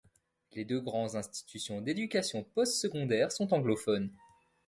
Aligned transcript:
Les 0.53 0.65
deux 0.65 0.79
grands 0.81 1.13
institutions 1.13 1.79
d’éducation 1.79 2.41
postsecondaire 2.55 3.31
sont 3.31 3.53
anglophones. 3.53 4.09